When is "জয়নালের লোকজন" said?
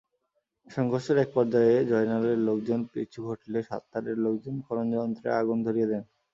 1.89-2.79